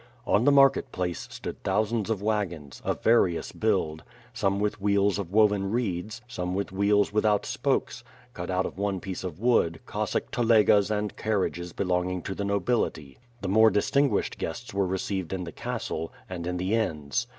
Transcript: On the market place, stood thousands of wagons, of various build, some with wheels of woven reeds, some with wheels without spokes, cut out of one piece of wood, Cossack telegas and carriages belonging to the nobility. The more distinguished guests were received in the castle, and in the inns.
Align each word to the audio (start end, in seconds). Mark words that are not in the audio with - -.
On 0.25 0.45
the 0.45 0.51
market 0.51 0.91
place, 0.91 1.27
stood 1.29 1.61
thousands 1.63 2.09
of 2.09 2.23
wagons, 2.23 2.81
of 2.83 3.03
various 3.03 3.51
build, 3.51 4.01
some 4.33 4.59
with 4.59 4.81
wheels 4.81 5.19
of 5.19 5.29
woven 5.31 5.69
reeds, 5.69 6.21
some 6.27 6.55
with 6.55 6.71
wheels 6.71 7.13
without 7.13 7.45
spokes, 7.45 8.03
cut 8.33 8.49
out 8.49 8.65
of 8.65 8.79
one 8.79 8.99
piece 8.99 9.23
of 9.23 9.39
wood, 9.39 9.79
Cossack 9.85 10.31
telegas 10.31 10.89
and 10.89 11.15
carriages 11.15 11.71
belonging 11.71 12.23
to 12.23 12.33
the 12.33 12.43
nobility. 12.43 13.19
The 13.41 13.47
more 13.49 13.69
distinguished 13.69 14.39
guests 14.39 14.73
were 14.73 14.87
received 14.87 15.33
in 15.33 15.43
the 15.43 15.51
castle, 15.51 16.11
and 16.27 16.47
in 16.47 16.57
the 16.57 16.73
inns. 16.73 17.27